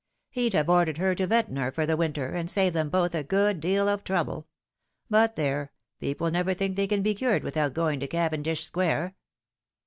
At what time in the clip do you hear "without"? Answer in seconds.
7.43-7.75